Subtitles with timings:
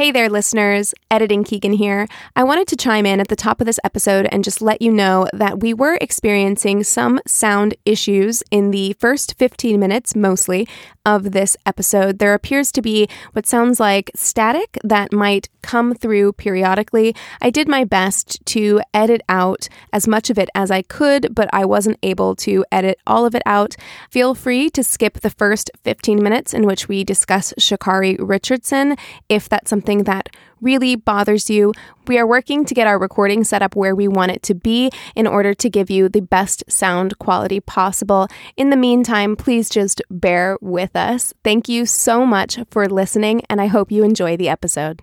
[0.00, 0.94] Hey there, listeners.
[1.10, 2.08] Editing Keegan here.
[2.34, 4.90] I wanted to chime in at the top of this episode and just let you
[4.90, 10.66] know that we were experiencing some sound issues in the first 15 minutes, mostly,
[11.04, 12.18] of this episode.
[12.18, 17.14] There appears to be what sounds like static that might come through periodically.
[17.42, 21.50] I did my best to edit out as much of it as I could, but
[21.52, 23.76] I wasn't able to edit all of it out.
[24.10, 28.96] Feel free to skip the first 15 minutes in which we discuss Sha'Carri Richardson
[29.28, 30.28] if that's something that
[30.60, 31.72] really bothers you,
[32.06, 34.90] we are working to get our recording set up where we want it to be
[35.14, 38.28] in order to give you the best sound quality possible.
[38.56, 41.34] In the meantime, please just bear with us.
[41.44, 45.02] Thank you so much for listening, and I hope you enjoy the episode.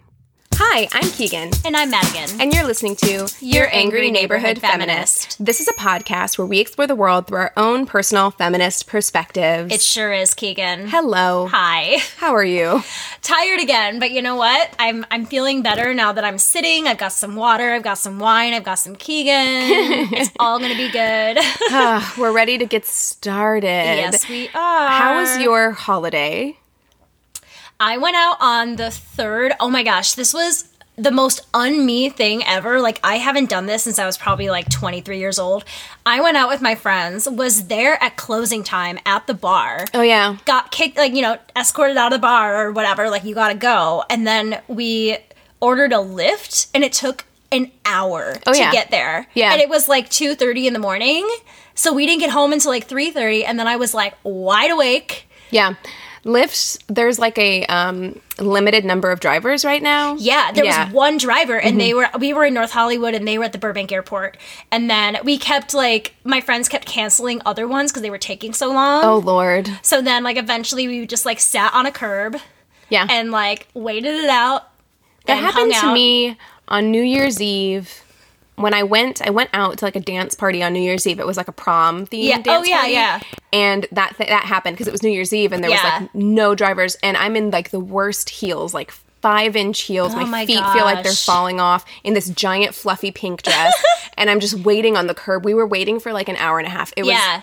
[0.59, 1.51] Hi, I'm Keegan.
[1.65, 2.41] And I'm Madigan.
[2.41, 5.37] And you're listening to Your Angry Neighborhood Feminist.
[5.43, 9.71] This is a podcast where we explore the world through our own personal feminist perspectives.
[9.71, 10.87] It sure is, Keegan.
[10.87, 11.47] Hello.
[11.51, 11.97] Hi.
[12.17, 12.81] How are you?
[13.21, 14.73] Tired again, but you know what?
[14.79, 16.87] I'm I'm feeling better now that I'm sitting.
[16.87, 19.33] I've got some water, I've got some wine, I've got some Keegan.
[20.17, 21.37] it's all gonna be good.
[21.69, 23.67] Ah, we're ready to get started.
[23.67, 24.87] yes, we are.
[24.89, 26.57] How was your holiday?
[27.79, 29.53] I went out on the third.
[29.59, 30.67] Oh my gosh, this was
[30.99, 32.81] the most un-me thing ever.
[32.81, 35.63] Like I haven't done this since I was probably like 23 years old.
[36.05, 39.85] I went out with my friends, was there at closing time at the bar.
[39.93, 40.37] Oh yeah.
[40.45, 43.49] Got kicked like, you know, escorted out of the bar or whatever, like you got
[43.49, 44.03] to go.
[44.09, 45.17] And then we
[45.59, 48.71] ordered a Lyft and it took an hour Oh, to yeah.
[48.71, 49.27] get there.
[49.35, 49.51] Yeah.
[49.53, 51.29] And it was like 2:30 in the morning.
[51.75, 55.29] So we didn't get home until like 3:30 and then I was like wide awake.
[55.51, 55.75] Yeah.
[56.27, 60.15] Lyfts, there's like a um, limited number of drivers right now.
[60.19, 60.85] Yeah, there Yeah.
[60.85, 61.97] was one driver, and they Mm-hmm.
[62.13, 64.37] were we were in North Hollywood, and they were at the Burbank Airport,
[64.71, 68.53] and then we kept like my friends kept canceling other ones because they were taking
[68.53, 69.03] so long.
[69.03, 69.69] Oh lord.
[69.81, 72.35] So then like eventually we just like sat on a curb
[72.89, 73.07] Yeah.
[73.09, 74.69] and like waited it out.
[75.25, 75.93] that happened to out.
[75.93, 78.03] me on New Year's Eve.
[78.57, 81.19] When I went, I went out to like a dance party on New Year's Eve.
[81.19, 82.41] It was like a prom themed Yeah.
[82.47, 82.91] Oh, yeah, party.
[82.93, 83.19] yeah.
[83.53, 86.15] And that th- that happened because it was New Year's Eve and there was like
[86.15, 86.95] no drivers.
[87.03, 88.91] And I'm in like the worst heels, like
[89.21, 90.13] five inch heels.
[90.13, 93.73] Oh my, my feet feel like they're falling off in this giant fluffy pink dress.
[94.17, 95.45] and I'm just waiting on the curb.
[95.45, 96.91] We were waiting for like an hour and a half.
[96.97, 97.41] It was Yeah.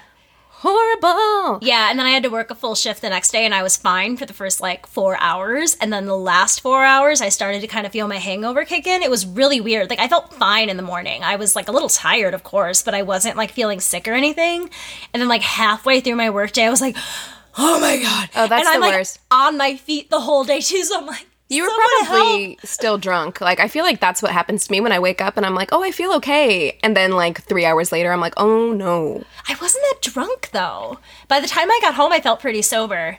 [0.64, 1.58] Horrible.
[1.62, 3.62] Yeah, and then I had to work a full shift the next day, and I
[3.62, 5.76] was fine for the first like four hours.
[5.80, 8.86] And then the last four hours, I started to kind of feel my hangover kick
[8.86, 9.02] in.
[9.02, 9.90] It was really weird.
[9.90, 11.22] Like, I felt fine in the morning.
[11.22, 14.14] I was like a little tired, of course, but I wasn't like feeling sick or
[14.14, 14.70] anything.
[15.12, 16.96] And then, like, halfway through my workday, I was like,
[17.58, 18.30] oh my God.
[18.34, 19.20] Oh, that's and I'm the like worst.
[19.30, 20.82] on my feet the whole day, too.
[20.84, 23.40] So I'm like, You were "Someone probably help." still drunk.
[23.40, 25.54] Like I feel like that's what happens to me when I wake up and I'm
[25.54, 29.24] like, "Oh, I feel okay." And then like 3 hours later I'm like, "Oh no."
[29.48, 30.98] I wasn't that drunk though.
[31.28, 33.18] By the time I got home, I felt pretty sober.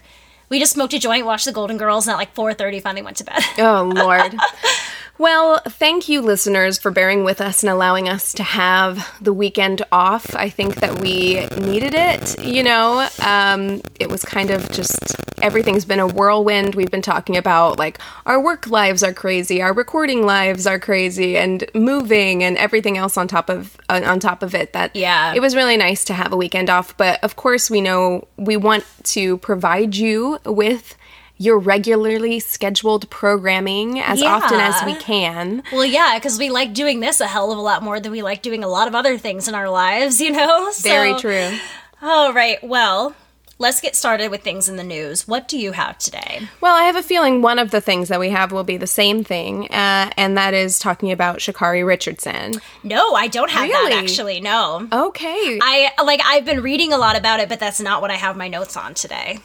[0.49, 3.17] We just smoked a joint, watched the Golden Girls, and at like 4:30, finally went
[3.17, 3.41] to bed.
[3.57, 4.35] Oh lord.
[5.17, 9.81] well, thank you listeners for bearing with us and allowing us to have the weekend
[9.91, 10.35] off.
[10.35, 13.07] I think that we needed it, you know.
[13.23, 16.75] Um it was kind of just everything's been a whirlwind.
[16.75, 21.37] We've been talking about like our work lives are crazy, our recording lives are crazy
[21.37, 25.33] and moving and everything else on top of uh, on top of it that Yeah.
[25.33, 28.57] it was really nice to have a weekend off, but of course we know we
[28.57, 30.95] want to provide you with
[31.37, 35.63] your regularly scheduled programming as often as we can.
[35.71, 38.21] Well, yeah, because we like doing this a hell of a lot more than we
[38.21, 40.71] like doing a lot of other things in our lives, you know?
[40.81, 41.57] Very So- true.
[42.01, 43.15] All right, well,
[43.57, 45.27] let's get started with things in the news.
[45.27, 46.41] What do you have today?
[46.61, 48.85] Well, I have a feeling one of the things that we have will be the
[48.87, 52.61] same thing, uh, and that is talking about Sha'Carri Richardson.
[52.83, 54.87] No, I don't have that actually, no.
[54.91, 55.59] Okay.
[55.61, 58.37] I like I've been reading a lot about it, but that's not what I have
[58.37, 59.39] my notes on today.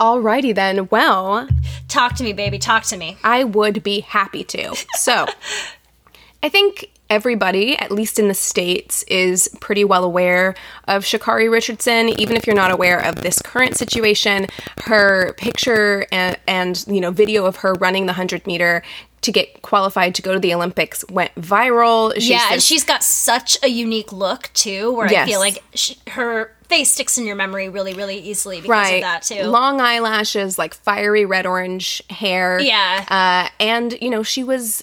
[0.00, 0.88] Alrighty then.
[0.90, 1.46] Well,
[1.90, 3.18] Talk to me, baby, talk to me.
[3.24, 4.76] I would be happy to.
[4.94, 5.26] So,
[6.42, 10.54] I think everybody, at least in the States, is pretty well aware
[10.86, 12.08] of Sha'Carri Richardson.
[12.10, 14.46] Even if you're not aware of this current situation,
[14.84, 18.82] her picture and, and you know, video of her running the 100 meter
[19.22, 22.14] to get qualified to go to the Olympics went viral.
[22.14, 25.96] She's yeah, and she's got such a unique look too, where I feel like she,
[26.10, 29.42] her face sticks in your memory really, really easily because right of that too.
[29.44, 33.04] long eyelashes like fiery red orange hair Yeah.
[33.08, 34.82] uh, and you know she was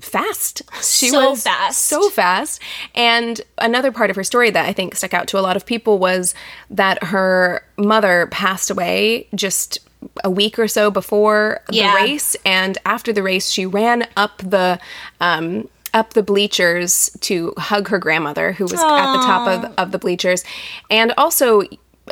[0.00, 1.82] fast she So was fast.
[1.82, 2.60] so fast
[2.96, 5.64] and another part of her story that i think stuck out to a lot of
[5.64, 6.34] people was
[6.68, 9.78] that her mother passed away just
[10.24, 11.94] a week or so before Yeah.
[11.96, 14.80] the race and after the race she ran up the
[15.20, 19.92] um up the bleachers to hug her grandmother who was at the top of, of
[19.92, 20.44] the bleachers
[20.90, 21.62] and also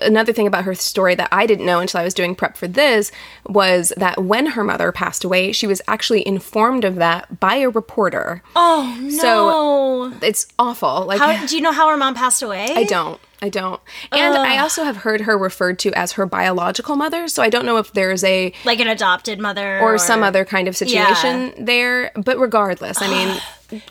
[0.00, 2.67] another thing about her story that I didn't know until I was doing prep for
[2.67, 3.12] this
[3.46, 7.69] was that when her mother passed away, she was actually informed of that by a
[7.69, 8.43] reporter.
[8.56, 9.11] oh no!
[9.11, 11.05] So it's awful.
[11.05, 12.69] Like how, do you know how her mom passed away?
[12.75, 13.20] I don't.
[13.43, 13.81] I don't.
[14.12, 17.67] And I also have heard her referred to as her biological mother, so I don't
[17.67, 21.12] know if there's a Like an adopted mother, or some other kind of Yeah.
[21.12, 23.37] situation there, but regardless, I mean,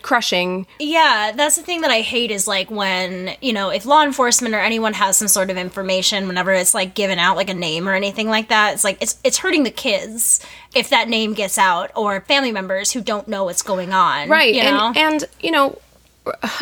[0.02, 0.66] crushing.
[0.78, 4.54] Yeah, that's the thing that I hate is like when, you know, if law enforcement
[4.54, 7.88] or anyone has some sort of information whenever it's like given out like a name
[7.88, 10.40] or anything like that, it's like it's it's hurting the kids
[10.74, 14.28] if that name gets out or family members who don't know what's going on.
[14.28, 14.54] Right.
[14.54, 14.92] You know?
[14.94, 15.78] and, and, you know,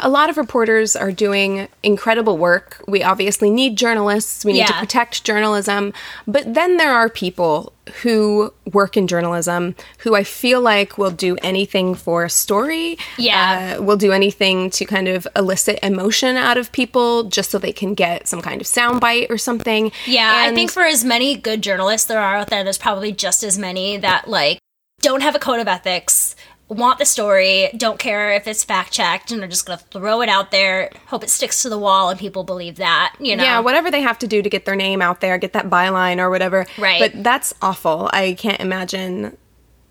[0.01, 2.83] a lot of reporters are doing incredible work.
[2.89, 4.45] We obviously need journalists.
[4.45, 5.93] We need to protect journalism.
[6.27, 7.73] But then there are people
[8.03, 12.97] who work in journalism who I feel like will do anything for a story.
[13.19, 13.77] Yeah.
[13.79, 17.73] Uh, will do anything to kind of elicit emotion out of people just so they
[17.73, 19.93] can get some kind of soundbite or something.
[20.07, 23.43] Yeah, I think for as many good journalists there are out there, there's probably just
[23.43, 24.59] as many that like
[25.01, 26.37] don't have a code of ethics,
[26.71, 30.29] want the story, don't care if it's fact checked, and are just gonna throw it
[30.29, 33.15] out there, hope it sticks to the wall, and people believe that.
[33.19, 33.45] You know?
[33.45, 36.19] Yeah, whatever they have to do to get their name out there, get that byline
[36.19, 36.67] or whatever.
[36.79, 37.01] Right.
[37.01, 38.09] But that's awful.
[38.13, 39.37] I can't imagine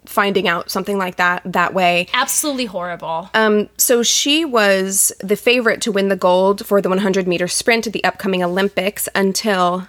[0.06, 2.08] finding out something like that that way.
[2.14, 3.30] Absolutely horrible.
[3.34, 7.86] Um, so she was the favorite to win the gold for the 100 meter sprint
[7.86, 9.88] at the upcoming Olympics until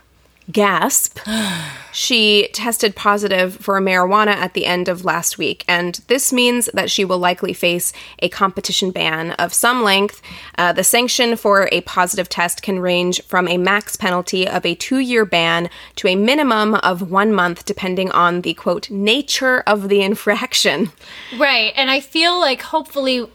[0.51, 1.19] gasp.
[1.93, 6.91] she tested positive for marijuana at the end of last week, and this means that
[6.91, 10.23] she will likely face a competition ban of some length.
[10.59, 14.75] Uh, the sanction for a positive test can range from a max penalty of a
[14.75, 19.89] two year ban to a minimum of one month, depending on the quote nature of
[19.89, 20.91] the infraction.
[21.37, 21.73] Right.
[21.77, 23.29] And I feel like hopefully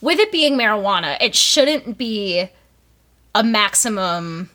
[0.00, 2.48] with it being marijuana, it shouldn't be
[3.34, 4.50] a maximum,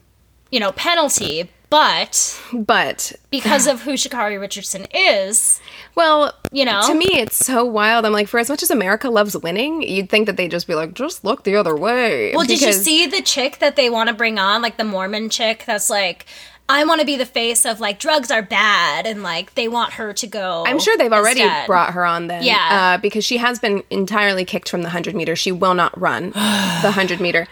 [0.52, 5.60] you know, penalty, but But because of who Sha'Carri Richardson is,
[5.96, 6.86] Well, You know?
[6.86, 8.06] to me, it's so wild.
[8.06, 10.76] I'm like, for as much as America loves winning, you'd think that they'd just be
[10.76, 12.34] like, just look the other way.
[12.36, 15.30] well, did you see the chick that they want to bring on, like the Mormon
[15.30, 16.28] chick that's like
[16.70, 19.94] I want to be the face of like drugs are bad and like they want
[19.94, 20.64] her to go.
[20.66, 21.68] I'm sure they've already instead.
[21.68, 22.44] brought her on then.
[22.44, 22.94] Yeah.
[22.96, 25.36] Uh, because she has been entirely kicked from the 100 meter.
[25.36, 27.48] She will not run the 100 meter.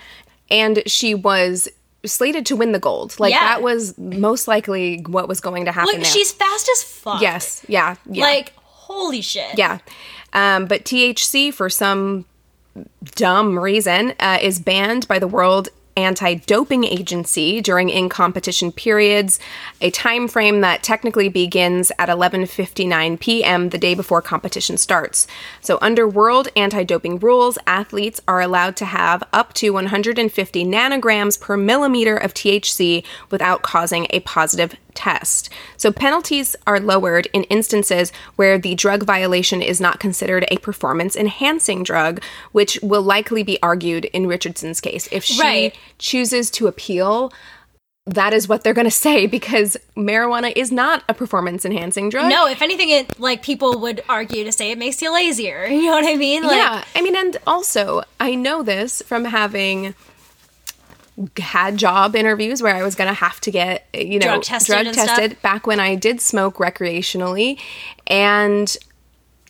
[0.50, 1.68] And she was
[2.06, 3.20] slated to win the gold.
[3.20, 3.40] Like, Yeah.
[3.40, 7.22] that was most likely what was going to happen Look, she's fast as fuck.
[7.22, 7.64] Yes.
[7.68, 7.96] Yeah.
[8.10, 8.24] Yeah.
[8.24, 9.58] Like holy shit.
[9.58, 9.80] Yeah.
[10.34, 12.26] Um, but THC, for some
[13.16, 19.40] dumb reason, uh, is banned by the World Anti-Doping Agency during in-competition periods,
[19.82, 23.70] a time frame that technically begins at 11:59 p.m.
[23.70, 25.28] the day before competition starts.
[25.62, 31.58] So under World Anti-Doping rules, athletes are allowed to have up to 150 nanograms per
[31.58, 35.50] millimeter of THC without causing a positive test.
[35.78, 41.16] So penalties are lowered in instances where the drug violation is not considered a performance
[41.16, 45.08] enhancing drug, which will likely be argued in Richardson's case.
[45.12, 45.76] If she Right.
[45.98, 47.32] chooses to appeal,
[48.06, 52.30] that is what they're going to say because marijuana is not a performance enhancing drug.
[52.30, 55.66] No, if anything, it like people would argue to say it makes you lazier.
[55.70, 56.44] You know what I mean?
[56.44, 59.94] Like, yeah, I mean, and also I know this from having
[61.38, 64.88] had job interviews where I was going to have to get, you know, Drug tested
[64.88, 65.42] and stuff?
[65.42, 67.60] back when I did smoke recreationally.
[68.08, 68.76] And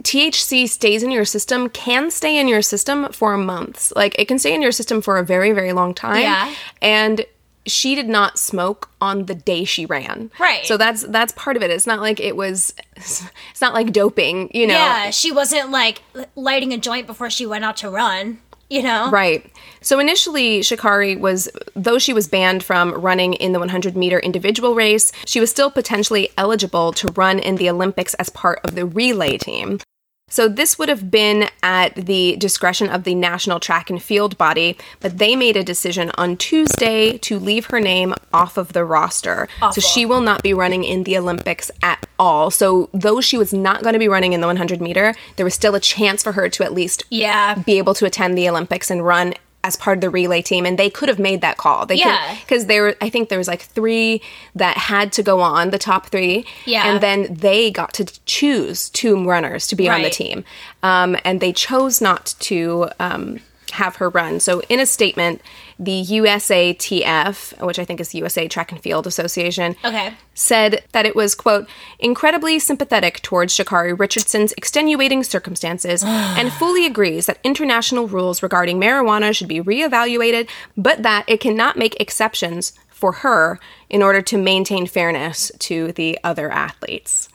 [0.04, 3.94] THC stays in your system, can stay in your system for months.
[3.96, 6.22] Like it can stay in your system for a very, very long time.
[6.22, 6.54] Yeah.
[6.82, 7.26] And
[7.66, 10.32] she did not smoke on the day she ran.
[10.40, 10.66] Right.
[10.66, 11.70] So that's that's part of it.
[11.70, 14.74] It's not like it was it's not like doping, you know.
[14.74, 16.02] Yeah, she wasn't like
[16.36, 19.10] lighting a joint before she went out to run, you know?
[19.10, 19.46] Right.
[19.82, 24.76] So initially, Sha'Carri was, though she was banned from running in the 100 meter individual
[24.76, 28.86] race, she was still potentially eligible to run in the Olympics as part of the
[28.86, 29.80] relay team.
[30.30, 34.78] So this would have been at the discretion of the national track and field body,
[35.00, 39.48] but they made a decision on Tuesday to leave her name off of the roster.
[39.62, 39.82] Awful.
[39.82, 42.52] So she will not be running in the Olympics at all.
[42.52, 45.54] So though she was not going to be running in the 100 meter, there was
[45.54, 47.56] still a chance for her to at least Yeah.
[47.56, 49.34] be able to attend the Olympics and run
[49.64, 51.86] as part of the relay team and they could have made that call.
[51.86, 52.36] They Yeah.
[52.40, 54.22] because there were I think there was like 3
[54.56, 56.46] that had to go on, the top 3.
[56.66, 56.86] Yeah.
[56.90, 60.46] And then they got to choose two runners to be on the team.
[60.82, 63.40] Um, and they chose not to um,
[63.72, 64.40] have her run.
[64.40, 65.42] So in a statement,
[65.80, 70.14] the USATF, which I think is the USA Track and Field Association, Okay.
[70.34, 71.68] said that it was, quote,
[72.00, 79.34] incredibly sympathetic towards Sha'Carri Richardson's extenuating circumstances and fully agrees that international rules regarding marijuana
[79.34, 83.58] should be reevaluated, but that it cannot make exceptions for her
[83.90, 87.30] in order to maintain fairness to the other athletes.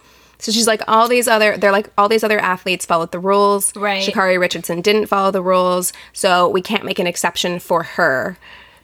[0.45, 3.75] So she's like, all these other, they're like, all these other athletes followed the rules.
[3.75, 4.07] Right.
[4.07, 8.37] Sha'Carri Richardson didn't follow the rules, so we can't make an exception for her.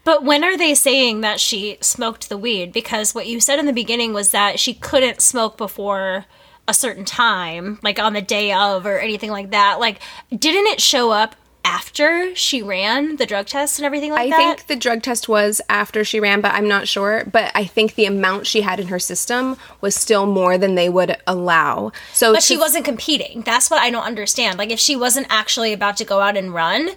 [0.02, 2.72] But when are they saying that she smoked the weed?
[2.72, 6.24] Because what you said in the beginning was that she couldn't smoke before
[6.66, 9.78] a certain time, like on the day of or anything like that.
[9.78, 10.00] Like,
[10.30, 14.40] didn't it show up after she ran the drug test and everything like I that?
[14.40, 17.24] I think the drug test was after she ran, but I'm not sure.
[17.30, 20.88] But I think the amount she had in her system was still more than they
[20.88, 21.92] would allow.
[22.12, 23.42] So But she wasn't competing.
[23.42, 24.58] That's what I don't understand.
[24.58, 26.90] Like, if she wasn't actually about to go out and run,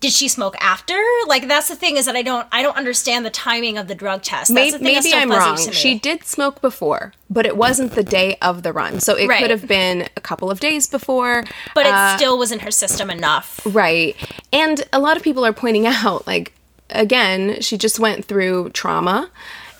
[0.00, 0.94] did she smoke after?
[1.26, 3.94] Like, that's the thing is that I don't, I don't understand the timing of the
[3.94, 4.52] drug test.
[4.54, 5.56] That's Maybe, the thing maybe I'm wrong.
[5.56, 9.00] She did smoke before, but it wasn't the day of the run.
[9.00, 9.40] So it Right.
[9.40, 11.44] could have been a couple of days before.
[11.74, 13.60] but it Uh, still was in her system enough.
[13.64, 14.14] Right.
[14.52, 16.52] And a lot of people are pointing out, like,
[16.90, 19.30] again, she just went through trauma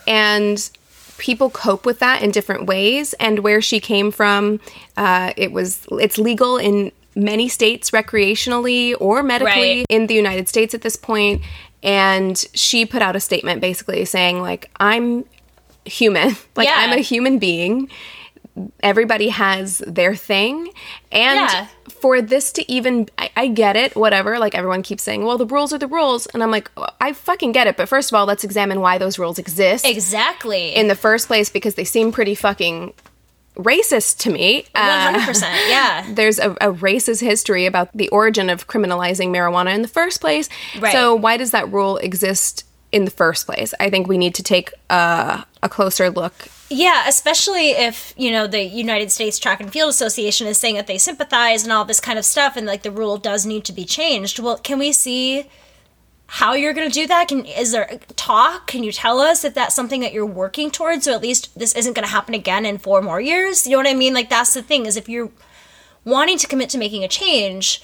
[0.06, 0.70] and
[1.18, 3.12] people cope with that in different ways.
[3.14, 4.60] And where she came from,
[4.96, 9.86] uh, it was, it's legal in many states recreationally or medically Right.
[9.88, 11.42] in the United States at this point.
[11.82, 15.24] And she put out a statement basically saying, like, I'm
[15.84, 16.36] human.
[16.56, 16.76] like, Yeah.
[16.76, 17.88] I'm a human being
[18.82, 20.70] everybody has their thing
[21.12, 21.66] and Yeah.
[21.90, 25.44] for this to even I, I get it whatever like everyone keeps saying well the
[25.44, 28.16] rules are the rules and i'm like oh, i fucking get it but first of
[28.16, 30.74] all let's examine why those rules exist Exactly.
[30.74, 32.94] in the first place because they seem pretty fucking
[33.56, 35.40] racist to me Uh, 100%.
[35.68, 36.06] yeah.
[36.10, 40.48] there's a, a racist history about the origin of criminalizing marijuana in the first place.
[40.78, 40.92] Right.
[40.92, 43.74] So why does that rule exist in the first place?
[43.80, 46.34] I think we need to take uh, a closer look.
[46.68, 50.86] Yeah, especially if, you know, the United States Track and Field Association is saying that
[50.88, 53.72] they sympathize and all this kind of stuff and like the rule does need to
[53.72, 54.38] be changed.
[54.40, 55.46] Well, can we see
[56.28, 57.28] how you're going to do that?
[57.28, 58.66] Can is there talk?
[58.66, 61.74] Can you tell us if that's something that you're working towards so at least this
[61.74, 63.66] isn't going to happen again in 4 more years?
[63.66, 64.14] You know what I mean?
[64.14, 65.30] Like that's the thing is if you're
[66.04, 67.82] wanting to commit to making a change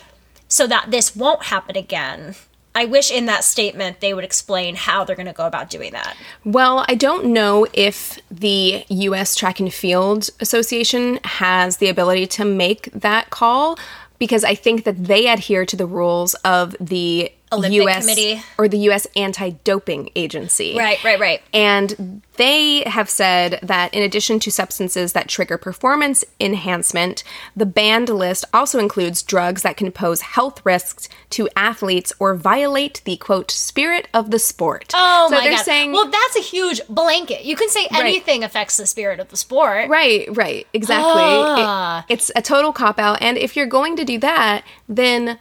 [0.49, 2.34] so that this won't happen again.
[2.75, 5.92] I wish in that statement they would explain how they're going to go about doing
[5.92, 6.16] that.
[6.42, 9.37] Well, I don't know if the U.S.
[9.37, 13.78] Track and Field Association has the ability to make that call
[14.18, 18.00] because I think that they adhere to the rules of the Olympic U.S.
[18.04, 18.42] Committee.
[18.59, 19.06] or the U.S.
[19.16, 20.75] Anti-Doping Agency.
[20.76, 21.42] Right, right, right.
[21.52, 27.23] And they have said that in addition to substances that trigger performance enhancement,
[27.54, 33.02] the banned list also includes drugs that can pose health risks to athletes or violate
[33.04, 34.92] the quote spirit of the sport.
[34.94, 35.64] Oh so my they're god!
[35.64, 37.44] saying well, that's a huge blanket.
[37.44, 39.88] You can say anything affects the spirit of the sport.
[39.90, 41.12] Right, right, exactly.
[41.14, 42.06] Ah.
[42.09, 43.21] It- it's a total cop out.
[43.21, 45.38] And if you're going to do that, then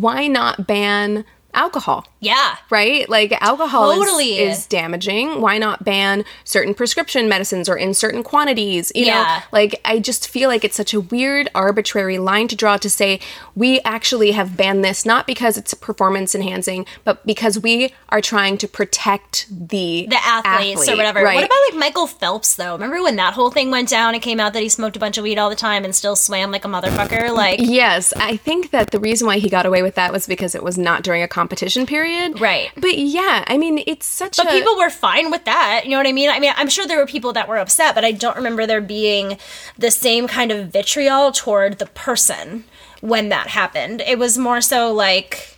[0.00, 1.24] why not ban
[1.56, 2.06] alcohol?
[2.20, 2.56] Yeah.
[2.70, 3.08] Right?
[3.08, 4.38] Like alcohol Totally.
[4.38, 5.40] is, damaging.
[5.40, 8.92] Why not ban certain prescription medicines or in certain quantities?
[8.94, 9.22] You Yeah.
[9.22, 12.90] know, like I just feel like it's such a weird, arbitrary line to draw to
[12.90, 13.20] say
[13.54, 18.58] we actually have banned this not because it's performance enhancing, but because we are trying
[18.58, 21.22] to protect the The athletes or whatever.
[21.22, 21.36] Right.
[21.36, 22.72] What about like Michael Phelps though?
[22.74, 24.14] Remember when that whole thing went down?
[24.14, 26.16] It came out that he smoked a bunch of weed all the time and still
[26.16, 27.34] swam like a motherfucker.
[27.34, 30.54] Like, Yes, I think that the reason why he got away with that was because
[30.54, 32.40] it was not during a competition period.
[32.40, 32.70] Right.
[32.76, 34.50] But yeah, I mean, it's such But a.
[34.50, 35.82] people were fine with that.
[35.84, 36.30] You know what I mean?
[36.30, 38.80] I mean, I'm sure there were people that were upset, but I don't remember there
[38.80, 39.38] being
[39.78, 42.64] the same kind of vitriol toward the person
[43.00, 44.00] when that happened.
[44.00, 45.56] It was more so like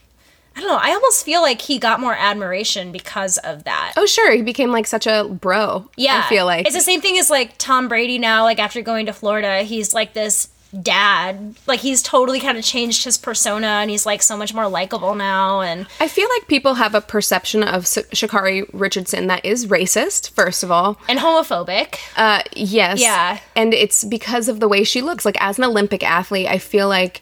[0.58, 0.80] I don't know.
[0.82, 3.92] I almost feel like he got more admiration because of that.
[3.96, 4.32] Oh, sure.
[4.34, 5.88] He became like such a bro.
[5.96, 6.22] Yeah.
[6.24, 6.66] I feel like.
[6.66, 8.42] it's the same thing as like Tom Brady now.
[8.42, 10.48] Like after going to Florida, he's like this
[10.82, 11.54] dad.
[11.66, 15.14] Like he's totally kind of changed his persona, and he's like so much more likable
[15.14, 15.60] now.
[15.60, 20.62] And I feel like people have a perception of Sha'Carri Richardson that is racist, first
[20.62, 20.98] of all.
[21.08, 21.96] and homophobic.
[22.16, 23.00] Uh, yes.
[23.00, 23.38] Yeah.
[23.56, 25.24] And it's because of the way she looks.
[25.24, 27.20] Like, as an Olympic athlete, I feel like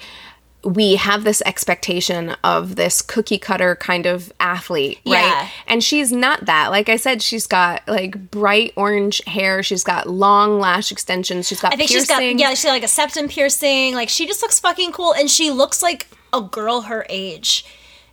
[0.66, 5.23] we have this expectation of this cookie cutter kind of athlete, right?
[5.23, 5.49] Yeah.
[5.68, 6.70] And she's not that.
[6.70, 9.62] Like I said, she's got like bright orange hair.
[9.62, 11.46] She's got long lash extensions.
[11.46, 12.16] She's got I think piercing.
[12.16, 13.94] she's got yeah, she's got like a septum piercing.
[13.94, 17.64] Like she just looks fucking cool, and she looks like a girl her age.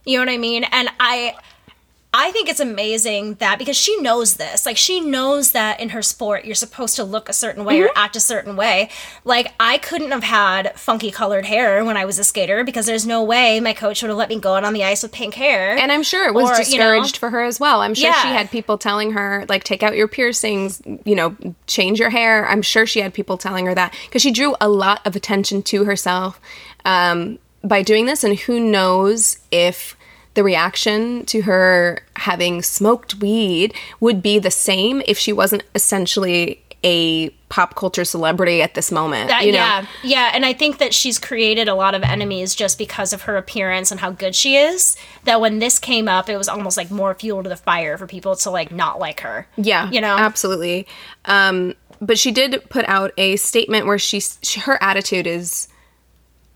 [0.05, 0.63] You know what I mean?
[0.65, 1.35] And I,
[2.15, 6.03] I think it's amazing that because she knows this, like she knows that in her
[6.03, 8.89] sport you're supposed to look a certain way or act a certain way.
[9.25, 13.07] Like I couldn't have had funky colored hair when I was a skater because there's
[13.07, 15.33] no way my coach would have let me go out on the ice with pink
[15.33, 15.75] hair.
[15.75, 17.81] And I'm sure it was Or, you know- discouraged for her as well.
[17.81, 21.99] I'm sure she had people telling her, like, take out your piercings, you know, change
[21.99, 22.47] your hair.
[22.47, 25.63] I'm sure she had people telling her that because she drew a lot of attention
[25.63, 26.39] to herself
[26.85, 28.23] um, by doing this.
[28.23, 29.97] And who knows if
[30.33, 36.63] the reaction to her having smoked weed would be the same if she wasn't essentially
[36.83, 39.29] a pop culture celebrity at this moment.
[39.29, 39.59] That, you know?
[39.59, 43.23] yeah, yeah, and I think that she's created a lot of enemies just because of
[43.23, 44.97] her appearance and how good she is.
[45.23, 48.07] That when this came up, it was almost like more fuel to the fire for
[48.07, 49.47] people to like not like her.
[49.55, 50.87] Yeah, you know, absolutely.
[51.25, 55.69] Um, but she did put out a statement where she's she, her attitude is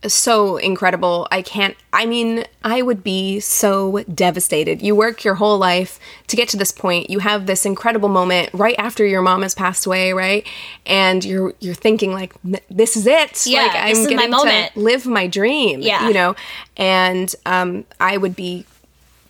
[0.05, 1.27] so incredible.
[1.31, 1.75] I can't.
[1.91, 4.81] I mean, I would be so devastated.
[4.81, 7.09] You work your whole life to get to this point.
[7.09, 10.45] You have this incredible moment right after your mom has passed away, right?
[10.85, 12.33] And you're you're thinking like,
[12.69, 13.45] this is it.
[13.47, 15.81] Yeah, like, this is my getting moment." to live my dream.
[15.81, 16.07] Yeah.
[16.07, 16.35] you know.
[16.75, 18.65] And um, I would be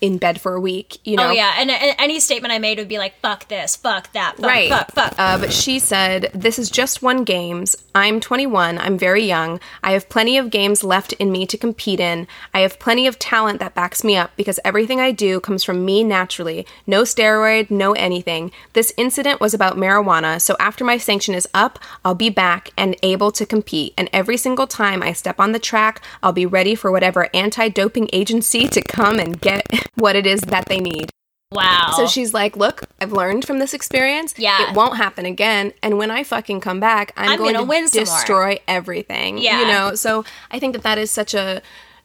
[0.01, 0.97] in bed for a week.
[1.03, 1.29] You know.
[1.29, 4.37] Oh yeah, and, and any statement I made would be like, "Fuck this, fuck that,
[4.37, 4.69] fuck, right.
[4.69, 7.75] fuck, fuck." Uh, but she said, This is just one games.
[7.95, 8.77] I'm 21.
[8.77, 9.59] I'm very young.
[9.83, 12.27] I have plenty of games left in me to compete in.
[12.53, 15.83] I have plenty of talent that backs me up because everything I do comes from
[15.83, 16.65] me naturally.
[16.85, 18.51] No steroid, no anything.
[18.73, 22.95] This incident was about marijuana, so after my sanction is up, I'll be back and
[23.01, 23.93] able to compete.
[23.97, 27.69] And every single time I step on the track, I'll be ready for whatever anti
[27.69, 31.09] doping agency to come and get what it is that they need.
[31.51, 31.93] wow.
[31.95, 34.33] So she's like, "Look, I've learned from this experience.
[34.37, 34.69] Yeah.
[34.69, 35.73] it won't happen again.
[35.81, 39.37] And when I fucking come back, I'm, I'm going to win some more." destroy everything.
[39.37, 39.61] Yeah.
[39.61, 39.95] you know.
[39.95, 41.61] So I think that that is such a,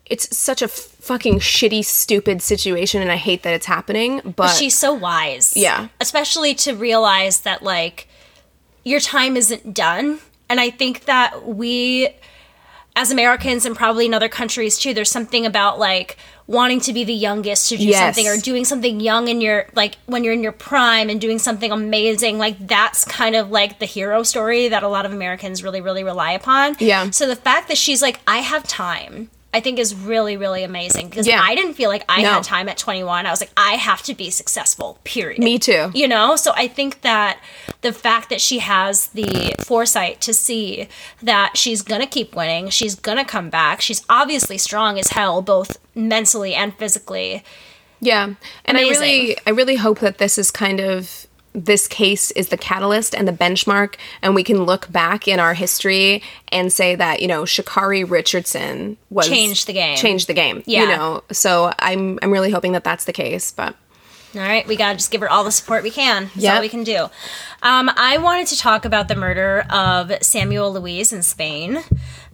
[0.06, 4.20] it's such a fucking shitty, stupid situation, and I hate that it's happening.
[4.36, 5.56] But she's so wise.
[5.56, 5.88] Yeah.
[6.00, 8.08] Especially to realize that like
[8.84, 10.18] your time isn't done.
[10.48, 12.10] And I think that we
[12.94, 17.04] as Americans and probably in other countries too, there's something about like wanting to be
[17.04, 18.00] the youngest to do Yes.
[18.16, 21.38] something or doing something young in your like when you're in your prime and doing
[21.38, 22.36] something amazing.
[22.38, 26.04] Like that's kind of like the hero story that a lot of Americans really, really
[26.04, 26.76] rely upon.
[26.80, 27.08] Yeah.
[27.10, 29.30] So the fact that she's like, I have time.
[29.54, 31.40] I think is really, really amazing because Yeah.
[31.42, 32.30] I didn't feel like I No.
[32.30, 33.26] had time at 21.
[33.26, 35.40] I was like, I have to be successful, period.
[35.42, 35.90] Me too.
[35.94, 36.36] You know?
[36.36, 37.38] So I think that
[37.82, 40.88] the fact that she has the foresight to see
[41.22, 45.08] that she's going to keep winning, she's going to come back, she's obviously strong as
[45.08, 47.44] hell, both mentally and physically.
[48.00, 48.30] Yeah.
[48.64, 52.56] And I really I really hope that this is kind of this case is the
[52.56, 57.20] catalyst and the benchmark and we can look back in our history and say that,
[57.20, 59.96] you know, Sha'Carri Richardson was Changed the game.
[59.96, 60.62] Changed the game.
[60.66, 60.82] Yeah.
[60.82, 61.24] You know.
[61.30, 63.76] So I'm I'm really hoping that that's the case, but
[64.34, 66.24] All right, we gotta just give her all the support we can.
[66.24, 66.54] That's Yep.
[66.54, 67.08] all we can do.
[67.62, 71.80] Um, I wanted to talk about the murder of Samuel Luis in Spain.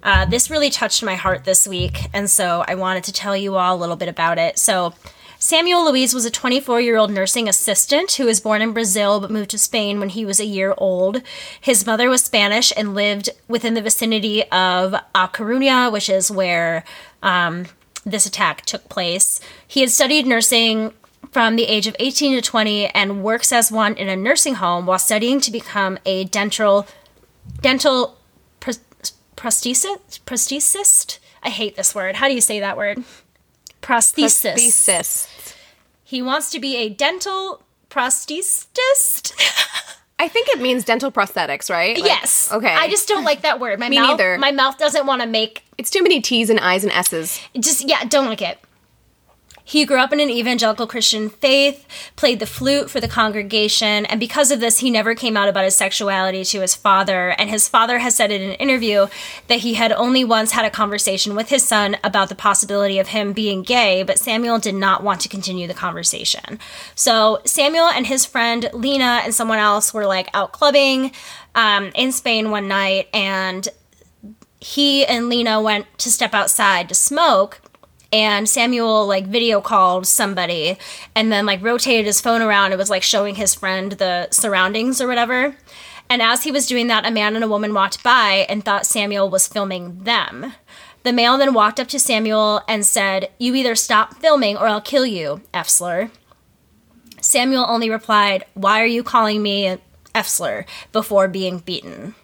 [0.01, 3.57] Uh, this really touched my heart this week, and so I wanted to tell you
[3.57, 4.57] all a little bit about it.
[4.59, 4.95] So,
[5.41, 9.31] Samuel Luis was a 24 year old nursing assistant who was born in Brazil but
[9.31, 11.23] moved to Spain when he was a year old.
[11.61, 16.83] His mother was Spanish and lived within the vicinity of A Coruña, which is where
[17.23, 17.67] um,
[18.05, 19.41] this attack took place.
[19.67, 20.93] He had studied nursing
[21.31, 24.87] from the age of 18 to 20 and works as one in a nursing home
[24.87, 26.87] while studying to become a dental
[27.61, 28.19] dental
[28.61, 28.81] pros-
[29.37, 33.03] prosthesist prosthesist i hate this word how do you say that word
[33.89, 35.29] prosthesis thesis.
[36.05, 39.33] he wants to be a dental prosthesist
[40.21, 41.97] I think it means dental prosthetics, right?
[41.97, 42.75] Like- yes Okay.
[42.75, 44.37] i just don't like that word my Me mouth neither.
[44.39, 47.41] my mouth doesn't want to make it's too many T's and I's and S's.
[47.59, 48.59] just yeah don't like it
[49.69, 54.19] He grew up in an evangelical Christian faith, played the flute for the congregation, and
[54.19, 57.35] because of this, he never came out about his sexuality to his father.
[57.39, 59.09] And his father has said in an interview
[59.49, 63.09] that he had only once had a conversation with his son about the possibility of
[63.09, 66.59] him being gay, but Samuel did not want to continue the conversation.
[66.95, 71.13] So Samuel and his friend Lena and someone else were like out clubbing
[71.55, 73.69] um, in Spain one night, and
[74.61, 77.61] he and Lena went to step outside to smoke
[78.13, 80.79] and Samuel like video called somebody
[81.15, 82.73] and then like rotated his phone around.
[82.73, 85.57] It was like showing his friend the surroundings or whatever.
[86.11, 88.87] And as he was doing that, a man and a woman walked by and thought
[88.87, 90.55] Samuel was filming them.
[91.03, 94.81] The male then walked up to Samuel and said, You either stop filming or I'll
[94.81, 96.11] kill you, F slur.
[97.21, 99.79] Samuel only replied, Why are you calling me
[100.15, 102.15] F slur before being beaten?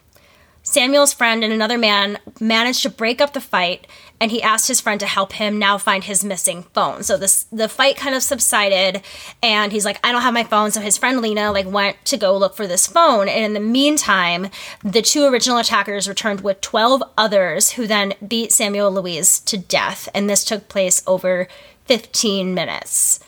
[0.63, 3.85] Samuel's friend and another man managed to break up the fight
[4.19, 7.03] and he asked his friend to help him now find his missing phone.
[7.03, 9.01] So this the fight kind of subsided
[9.43, 12.17] and he's like I don't have my phone so his friend Lena like went to
[12.17, 14.47] go look for this phone and in the meantime
[14.83, 20.07] the two original attackers returned with 12 others who then beat Samuel Luis to death
[20.13, 21.47] and this took place over
[21.85, 23.19] 15 minutes.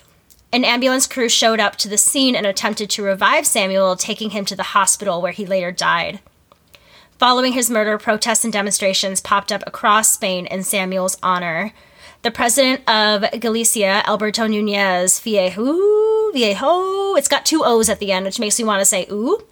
[0.52, 4.46] An ambulance crew showed up to the scene and attempted to revive Samuel, taking him
[4.46, 6.20] to the hospital where he later died.
[7.20, 11.74] Following his murder, protests and demonstrations popped up across Spain in Samuel's honor.
[12.22, 18.26] The president of Galicia, Alberto Nunez Viejo, Viejo, it's got two O's at the end,
[18.26, 19.44] which makes me want to say ooh,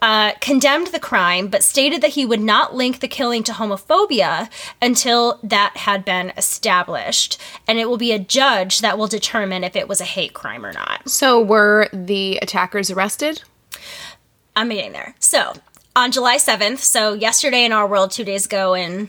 [0.00, 4.48] uh, condemned the crime, but stated that he would not link the killing to homophobia
[4.80, 7.38] until that had been established.
[7.68, 10.64] And it will be a judge that will determine if it was a hate crime
[10.64, 11.10] or not.
[11.10, 13.42] So, were the attackers arrested?
[14.54, 15.14] I'm getting there.
[15.18, 15.52] So,
[15.96, 19.08] on July 7th, so yesterday in our world, two days ago in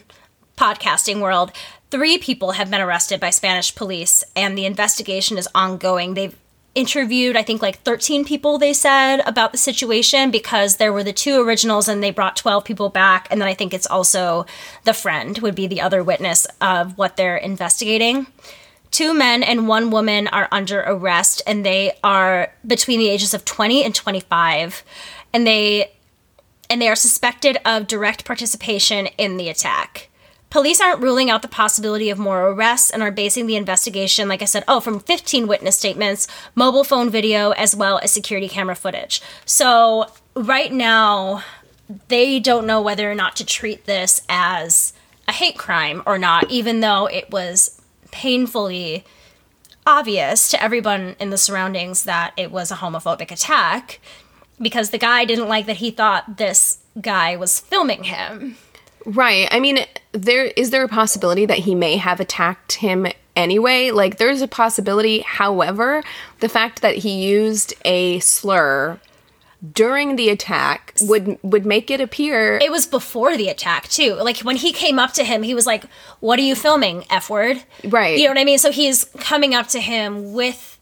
[0.56, 1.52] podcasting world,
[1.92, 6.14] three people have been arrested by Spanish police, and the investigation is ongoing.
[6.14, 6.36] They've
[6.76, 11.12] interviewed, I think, like 13 people, they said, about the situation because there were the
[11.12, 13.28] two originals and they brought 12 people back.
[13.30, 14.46] And then I think it's also
[14.86, 18.28] the friend would be the other witness of what they're investigating.
[18.92, 23.44] Two men and one woman are under arrest, and they are between the ages of
[23.44, 24.86] 20 and 25.
[25.34, 25.92] And they
[26.70, 30.10] and they are suspected of direct participation in the attack.
[30.50, 34.42] Police aren't ruling out the possibility of more arrests and are basing the investigation, like
[34.42, 38.76] I said, oh, from 15 witness statements, mobile phone video, as well as security camera
[38.76, 39.22] footage.
[39.46, 41.44] So, right now,
[42.08, 44.94] they don't know whether or not to treat this as
[45.28, 49.04] a hate crime or not, even though it was painfully
[49.86, 54.00] obvious to everyone in the surroundings that it was a homophobic attack
[54.60, 58.58] because the guy didn't like that he thought this guy was filming him.
[59.06, 59.48] Right.
[59.52, 63.92] I mean, there is there a possibility that he may have attacked him anyway?
[63.92, 65.20] Like there's a possibility.
[65.20, 66.04] However,
[66.40, 69.00] the fact that he used a slur
[69.74, 74.38] during the attack would would make it appear it was before the attack too like
[74.42, 75.84] when he came up to him he was like
[76.20, 79.56] what are you filming f word right you know what i mean so he's coming
[79.56, 80.78] up to him with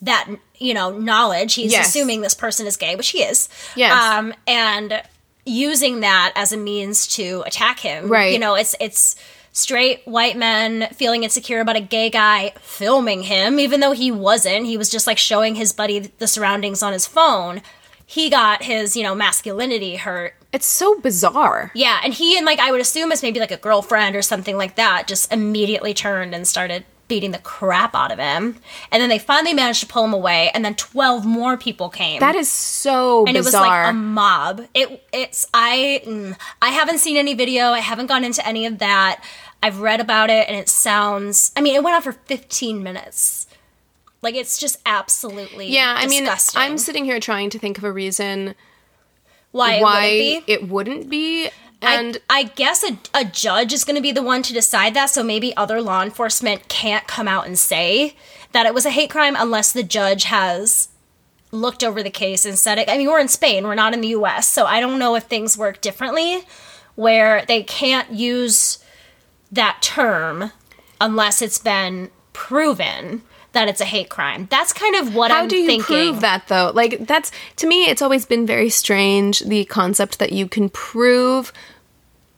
[0.00, 0.28] that
[0.64, 1.88] you know knowledge he's Yes.
[1.88, 3.92] assuming this person is gay which he is Yes.
[3.92, 5.02] um and
[5.46, 8.32] using that as a means to attack him Right.
[8.32, 9.14] you know it's it's
[9.52, 14.66] straight white men feeling insecure about a gay guy filming him even though he wasn't
[14.66, 17.62] he was just like showing his buddy the surroundings on his phone
[18.06, 21.70] he got his you know masculinity hurt it's so bizarre.
[21.74, 24.56] yeah and he and like i would assume it's maybe like a girlfriend or something
[24.56, 28.56] like that just immediately turned and started beating the crap out of him
[28.90, 32.20] and then they finally managed to pull him away and then 12 more people came
[32.20, 34.66] That is so and it was like a mob.
[34.74, 37.66] It it's I mm, I haven't seen any video.
[37.70, 39.22] I haven't gone into any of that.
[39.62, 41.52] I've read about it and it sounds.
[41.56, 43.46] I mean, it went on for 15 minutes.
[44.20, 46.28] Like it's just absolutely yeah, I mean.
[46.56, 48.54] I'm sitting here trying to think of a reason
[49.52, 50.52] why why it wouldn't be.
[50.52, 51.50] it wouldn't be.
[51.86, 54.94] And I, I guess a, a judge is going to be the one to decide
[54.94, 55.06] that.
[55.10, 58.16] So maybe other law enforcement can't come out and say
[58.52, 60.88] that it was a hate crime unless the judge has
[61.50, 62.88] looked over the case and said it.
[62.88, 64.48] I mean, we're in Spain, we're not in the US.
[64.48, 66.42] So I don't know if things work differently
[66.94, 68.78] where they can't use
[69.50, 70.50] that term
[71.00, 74.48] unless it's been proven that it's a hate crime.
[74.50, 75.84] That's kind of what How I'm How do you thinking.
[75.86, 76.72] prove that though?
[76.74, 81.52] Like that's to me, it's always been very strange the concept that you can prove,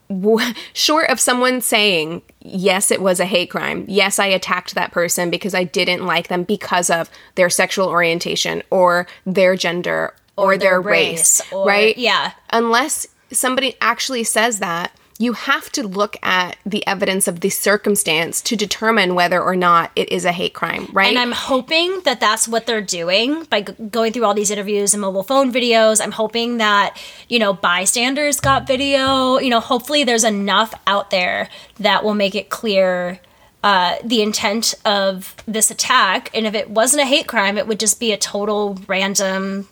[0.09, 3.85] w- short of someone saying yes, it was a hate crime.
[3.89, 8.63] Yes, I attacked that person because I didn't like them because of their sexual orientation
[8.71, 11.97] or their gender or, their, their race, race, or- right?
[11.99, 12.33] yeah.
[12.53, 14.93] Unless somebody actually says that.
[15.19, 19.91] You have to look at the evidence of the circumstance to determine whether or not
[19.97, 21.09] it is a hate crime, right?
[21.09, 24.93] And I'm hoping that that's what they're doing by g- going through all these interviews
[24.93, 26.03] and mobile phone videos.
[26.03, 29.39] I'm hoping that, you know, bystanders got video.
[29.39, 31.49] You know, hopefully there's enough out there
[31.81, 33.19] that will make it clear
[33.65, 36.31] uh, the intent of this attack.
[36.35, 39.67] And if it wasn't a hate crime, it would just be a total random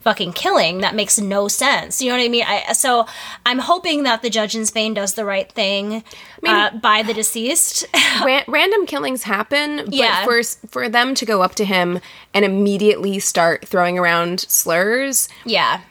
[0.00, 2.00] fucking killing that makes no sense.
[2.00, 2.44] You know what I mean?
[2.46, 3.06] I, so
[3.44, 6.02] I'm hoping that the judge in Spain does the right thing
[6.46, 7.84] uh, by the deceased.
[8.24, 10.24] Ran- random killings happen, but Yeah.
[10.24, 12.00] for for them to go up to him
[12.32, 15.82] and immediately start throwing around slurs, yeah.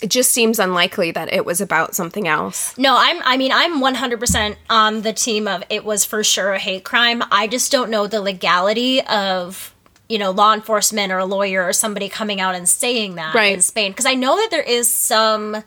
[0.00, 2.78] it just seems unlikely that it was about something else.
[2.78, 6.58] No, I'm I mean I'm 100% on the team of it was for sure a
[6.60, 7.22] hate crime.
[7.32, 9.74] I just don't know the legality of
[10.08, 13.52] you know law enforcement or a lawyer or somebody coming out and saying that Right.
[13.54, 15.62] in Spain because I know that there is some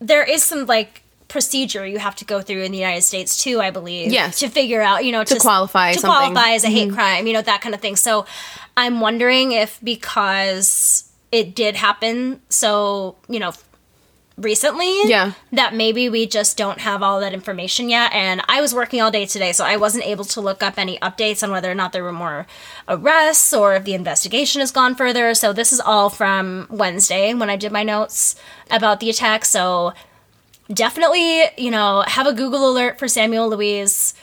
[0.00, 3.60] there is some like procedure you have to go through in the United States too,
[3.60, 4.12] I believe.
[4.12, 4.38] Yes.
[4.38, 6.10] To figure out, you know, to, qualify to something.
[6.10, 6.32] Mm-hmm.
[6.34, 7.96] qualify as a hate crime, you know, that kind of thing.
[7.96, 8.26] So
[8.76, 13.52] I'm wondering if because it did happen so, you know,
[14.36, 15.32] recently Yeah.
[15.52, 18.12] that maybe we just don't have all that information yet.
[18.12, 20.98] And i was working all day today so i wasn't able to look up any
[20.98, 22.46] updates on whether or not there were more
[22.86, 25.32] arrests or if the investigation has gone further.
[25.34, 28.36] So this is all from wednesday when i did my notes
[28.70, 29.44] about the attack.
[29.46, 29.94] So
[30.72, 34.14] definitely you know have a google alert for samuel luis.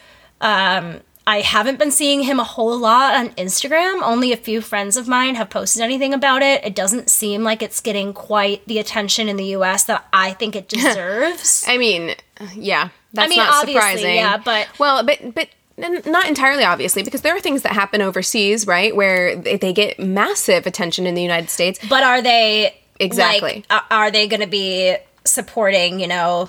[0.42, 4.02] Um, I haven't been seeing him a whole lot on Instagram.
[4.02, 6.64] Only a few friends of mine have posted anything about it.
[6.66, 10.56] It doesn't seem like it's getting quite the attention in the US that I think
[10.56, 11.64] it deserves.
[11.68, 12.16] I mean,
[12.56, 14.16] yeah, that's mean, not obviously, surprising.
[14.16, 18.68] yeah, but- well, but but not entirely obviously because there are things that happen overseas,
[18.68, 21.80] right, where they they get massive attention in the United States.
[21.90, 23.66] but are they Exactly.
[23.70, 26.48] like, are they going to be supporting, you know,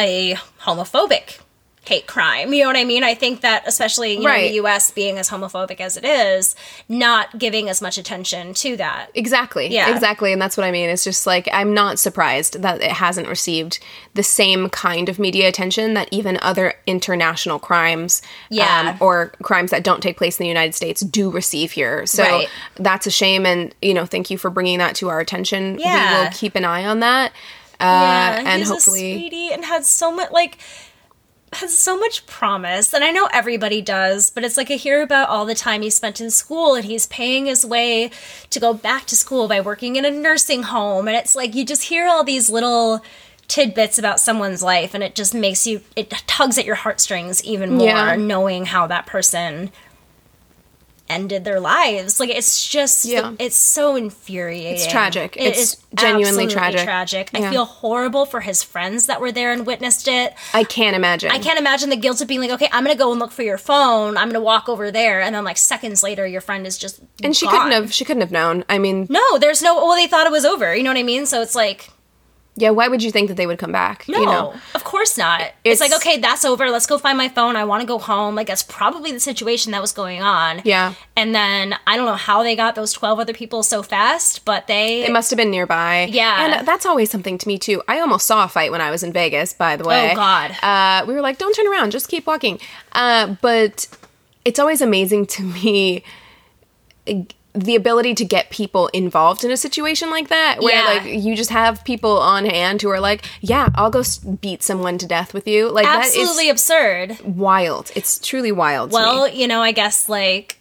[0.00, 1.38] a homophobic
[1.88, 2.52] hate crime?
[2.52, 3.04] You know what I mean?
[3.04, 6.54] I think that especially you know, the US being as homophobic as it is,
[6.88, 9.10] not giving as much attention to that.
[9.14, 9.68] Exactly.
[9.68, 9.90] Yeah.
[9.94, 10.32] Exactly.
[10.32, 10.90] And that's what I mean.
[10.90, 13.78] It's just like, I'm not surprised that it hasn't received
[14.14, 18.90] the same kind of media attention that even other international crimes Yeah.
[18.90, 22.06] um, or crimes that don't take place in the United States do receive here.
[22.06, 22.48] So Right.
[22.76, 23.46] that's a shame.
[23.46, 25.78] And, you know, thank you for bringing that to our attention.
[25.78, 26.18] Yeah.
[26.20, 27.32] We will keep an eye on that.
[27.78, 29.12] Uh, Yeah, and he's hopefully.
[29.12, 30.56] a sweetie and had so much like
[31.52, 35.28] has so much promise and i know everybody does but it's like i hear about
[35.28, 38.10] all the time he spent in school and he's paying his way
[38.50, 41.64] to go back to school by working in a nursing home and it's like you
[41.64, 43.00] just hear all these little
[43.48, 47.74] tidbits about someone's life and it just makes you it tugs at your heartstrings even
[47.74, 48.16] more Yeah.
[48.16, 49.70] knowing how that person
[51.08, 53.32] ended their lives like it's just Yeah.
[53.38, 55.36] it's so infuriating It's tragic.
[55.36, 56.82] It It's is genuinely tragic.
[56.82, 60.96] tragic i feel horrible for his friends that were there and witnessed it I can't
[60.96, 61.30] imagine.
[61.30, 63.42] I can't imagine the guilt of being like, okay, I'm gonna go and look for
[63.42, 64.16] your phone.
[64.16, 67.36] I'm gonna walk over there, and then like seconds later, your friend is just And
[67.36, 67.92] she couldn't have.
[67.92, 68.64] She couldn't have known.
[68.68, 69.74] I mean, No, there's no.
[69.76, 70.74] Well, they thought it was over.
[70.74, 71.26] You know what I mean?
[71.26, 71.90] So it's like,
[72.56, 72.70] yeah.
[72.70, 74.08] Why would you think that they would come back?
[74.08, 74.54] no, You know.
[74.74, 75.40] of course not.
[75.40, 76.68] It's, It's- like, okay, that's over.
[76.70, 77.54] Let's go find my phone.
[77.56, 78.34] I want to go home.
[78.34, 80.62] Like that's probably the situation that was going on.
[80.64, 80.94] Yeah.
[81.16, 84.66] And then I don't know how they got those 12 other people so fast, but
[84.66, 85.04] they.
[85.04, 86.08] It must have been nearby.
[86.10, 86.56] Yeah.
[86.58, 87.82] And that's always something to me, too.
[87.88, 90.12] I almost saw a fight when I was in Vegas, by the way.
[90.12, 90.50] Oh, God.
[90.62, 92.58] Uh, we were like, don't turn around, just keep walking.
[92.92, 93.86] Uh, but
[94.44, 96.02] it's always amazing to me
[97.56, 100.84] the ability to get people involved in a situation like that where Yeah.
[101.04, 104.02] like you just have people on hand who are like yeah i'll go
[104.40, 107.18] beat someone to death with you like absolutely absurd.
[107.24, 108.92] wild it's truly wild.
[108.92, 110.58] Well, you know, I guess like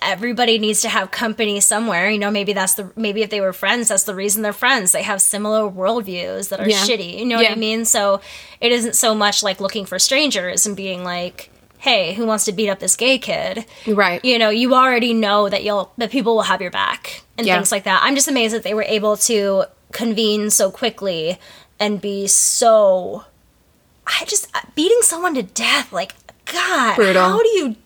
[0.00, 2.08] everybody needs to have company somewhere.
[2.08, 4.92] You know, maybe that's the maybe if they were friends, that's the reason they're friends.
[4.92, 6.78] They have similar worldviews that are Yeah.
[6.84, 7.18] shitty.
[7.18, 7.84] You know what I mean?
[7.84, 8.20] So
[8.60, 11.50] it isn't so much like looking for strangers and being like,
[11.88, 15.48] "Hey, who wants to beat up this gay kid?" right You know, you already know
[15.48, 17.56] that you'll that people will have your back and Yeah.
[17.56, 18.00] things like that.
[18.04, 21.38] I'm just amazed that they were able to convene so quickly
[21.78, 23.24] and be so
[24.06, 26.12] I just uh, beating someone to death like
[26.46, 27.22] god Brutal.
[27.22, 27.76] how do you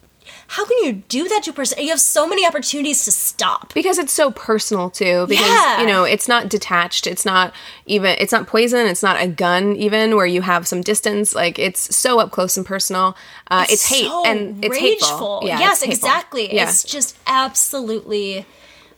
[0.50, 1.78] how can you do that to a person?
[1.82, 3.74] You have so many opportunities to stop.
[3.74, 5.82] Because it's so personal too because Yeah.
[5.82, 7.06] you know it's not detached.
[7.06, 7.52] It's not
[7.84, 8.86] even it's not poison.
[8.86, 11.34] It's not a gun even where you have some distance.
[11.34, 13.14] Like it's so up close and personal.
[13.50, 15.42] Uh, it's, hate so and it's hateful.
[15.44, 16.54] yeah, yes it's exactly.
[16.54, 16.62] Yeah.
[16.62, 18.46] It's just absolutely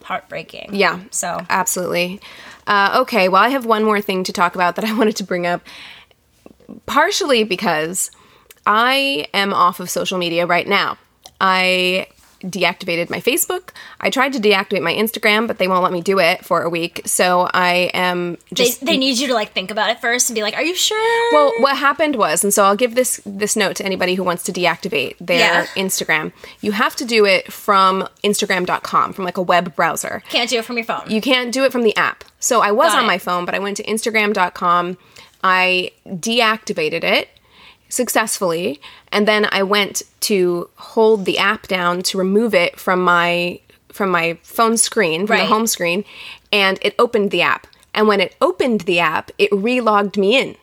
[0.05, 0.71] heartbreaking.
[0.73, 1.45] Yeah so.
[1.51, 2.21] absolutely.
[2.69, 5.25] Uh, okay well i have one more thing to talk about that i wanted to
[5.25, 5.63] bring up.
[6.87, 8.13] Partially because
[8.67, 10.97] i am off of social media right now
[11.41, 12.07] i
[12.43, 13.69] deactivated my Facebook.
[14.01, 16.71] I tried to deactivate my Instagram, but they won't let me do it for a
[16.71, 17.03] week.
[17.05, 20.35] So I am They, just they need you to like think about it first and
[20.35, 23.57] be like, "Are you sure?" well, what happened was, and so I'll give this this
[23.57, 25.67] note to anybody who wants to deactivate their Yeah.
[25.77, 26.33] Instagram.
[26.63, 30.23] You have to do it from Instagram.com, from like a web browser.
[30.31, 31.03] can't do it from your phone.
[31.11, 32.25] You can't do it from the app.
[32.39, 33.07] So I was Got on it.
[33.07, 34.97] my phone, but I went to Instagram.com.
[35.45, 37.29] I deactivated it
[37.91, 38.81] successfully,
[39.13, 43.61] and then I went to hold the app down to remove it from my
[43.93, 45.41] from my phone screen, from Right.
[45.43, 46.05] the home screen,
[46.53, 47.67] and it opened the app.
[47.93, 50.57] And when it opened the app, it relogged me in.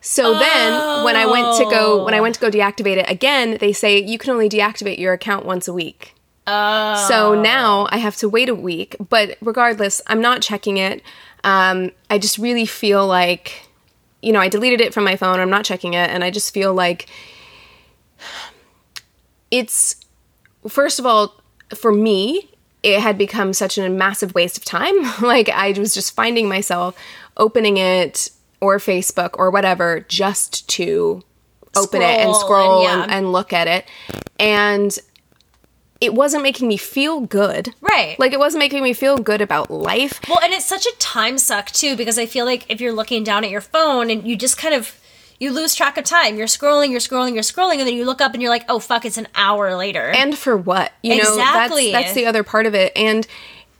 [0.00, 3.56] So then when I went to go when I went to go deactivate it again,
[3.60, 6.14] they say you can only deactivate your account once a week.
[6.48, 7.06] Oh.
[7.08, 11.02] So now I have to wait a week, but regardless, I'm not checking it.
[11.42, 13.65] Um, I just really feel like,
[14.22, 15.38] you know, I deleted it from my phone.
[15.40, 17.06] I'm not checking it, and I just feel like
[19.50, 19.96] it's
[20.68, 21.40] first of all
[21.74, 22.50] for me
[22.82, 26.96] it had become such a massive waste of time like i was just finding myself
[27.36, 31.22] opening it or facebook or whatever just to
[31.76, 32.40] open it and Scroll
[32.82, 33.84] scroll and- and, and look at it
[34.40, 34.98] and
[36.00, 38.18] it wasn't making me feel good Right.
[38.18, 41.38] like it wasn't making me feel good about life Well, and it's such a time
[41.38, 44.36] suck too because I feel like if you're looking down at your phone and you
[44.36, 44.94] just kind of
[45.38, 46.36] you lose track of time.
[46.36, 48.78] You're scrolling, you're scrolling, you're scrolling, and then you look up and you're like, "Oh
[48.78, 51.92] fuck, it's an hour later." and for what you know Exactly.
[51.92, 53.26] that's that's the other part of it and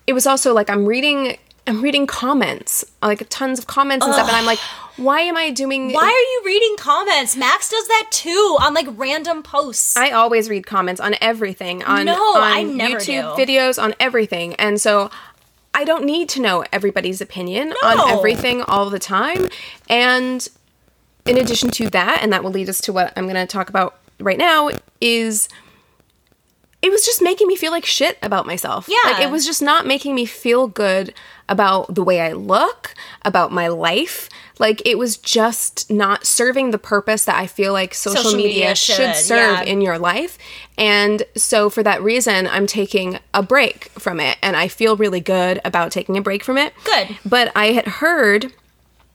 [0.07, 4.29] it was also like i'm reading i'm reading comments like tons of comments and stuff
[4.29, 4.59] and i'm like
[4.97, 7.37] why am i doing Why are you reading comments?
[7.37, 9.97] Max does that too on like random posts.
[9.97, 13.43] i always read comments on everything on, No, on I never youtube do.
[13.47, 15.11] videos on everything and so
[15.75, 19.49] i don't need to know everybody's opinion on everything all the time
[19.91, 20.49] and
[21.27, 23.69] in addition to that and that will lead us to what i'm going to talk
[23.69, 25.49] about right now is
[26.83, 28.87] it was just making me feel like shit about myself.
[28.89, 29.11] Yeah.
[29.11, 31.15] Like it was just not making me feel good
[31.49, 34.29] about the way I look, about my life.
[34.59, 38.49] Like it was just not serving the purpose that I feel like social, Social media,
[38.49, 39.63] media should, should, serve yeah.
[39.63, 40.39] in your life.
[40.79, 45.21] And so for that reason, I'm taking a break from it and I feel really
[45.21, 46.73] good about taking a break from it.
[46.85, 47.19] Good.
[47.25, 48.53] But I had heard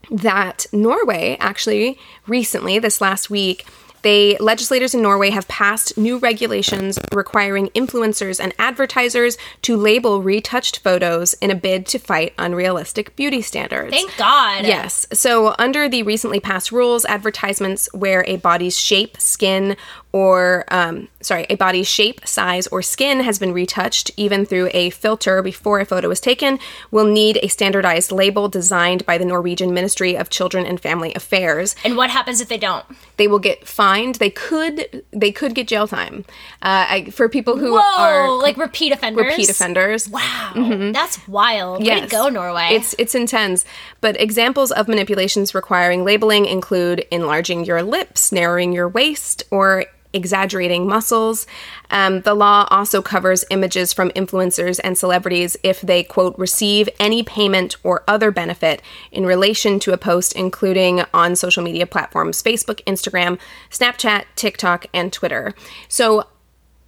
[0.09, 3.65] that Norway actually recently, this last week,
[4.01, 10.79] they legislators in Norway have passed new regulations requiring influencers and advertisers to label retouched
[10.79, 13.91] photos in a bid to fight unrealistic beauty standards.
[13.93, 14.65] Thank God.
[14.65, 15.07] Yes.
[15.13, 19.75] So, under the recently passed rules, advertisements where a body's shape, skin,
[20.13, 24.89] or, um, sorry, a body's shape, size, or skin has been retouched, even through a
[24.89, 26.59] filter before a photo is taken,
[26.91, 31.75] will need a standardized label designed by the Norwegian Ministry of Children and Family Affairs.
[31.85, 32.85] And what happens if they don't?
[33.17, 34.15] They will get fined.
[34.15, 36.25] They could, they could get jail time.
[36.61, 39.25] Uh, I, for people who Whoa, are like repeat offenders.
[39.25, 40.09] repeat offenders.
[40.09, 41.85] Wow, that's wild.
[41.85, 42.69] Way to go, Norway.
[42.71, 43.65] It's it's intense.
[44.01, 50.87] But examples of manipulations requiring labeling include enlarging your lips, narrowing your waist, or exaggerating
[50.87, 51.47] muscles.
[51.89, 57.23] Um, the law also covers images from influencers and celebrities if they, quote, receive any
[57.23, 62.83] payment or other benefit in relation to a post, including on social media platforms Facebook,
[62.85, 65.53] Instagram, Snapchat, TikTok, and Twitter.
[65.87, 66.27] So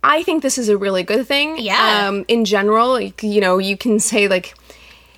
[0.03, 1.57] I think this is a really good thing.
[1.57, 2.07] Yeah.
[2.07, 4.53] Um, in general, you know, you can say, like,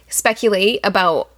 [0.07, 1.31] speculate about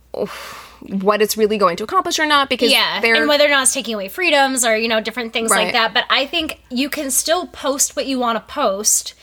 [0.90, 3.64] what it's really going to accomplish or not because yeah, they're and whether or not
[3.64, 5.94] it's taking away freedoms or you know different things like that.
[5.94, 9.14] But I think you can still post what you want to post.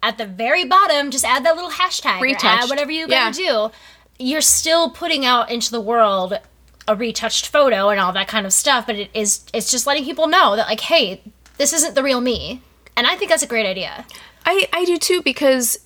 [0.00, 3.32] At the very bottom, just add that little hashtag or add whatever you Yeah.
[3.32, 3.70] gotta do.
[4.18, 6.38] You're still putting out into the world
[6.86, 8.86] a retouched photo and all that kind of stuff.
[8.86, 11.20] But it is it's just letting people know that like, hey,
[11.56, 12.62] this isn't the real me.
[12.96, 14.06] And I think that's a great idea.
[14.46, 15.78] I, I do too because